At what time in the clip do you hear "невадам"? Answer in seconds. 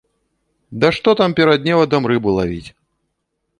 1.69-2.03